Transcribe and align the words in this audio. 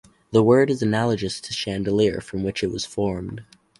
The 0.31 0.41
word 0.41 0.71
is 0.71 0.81
analogous 0.81 1.39
to 1.41 1.53
chandelier, 1.53 2.21
from 2.21 2.41
which 2.41 2.63
it 2.63 2.71
was 2.71 2.85
formed. 2.85 3.43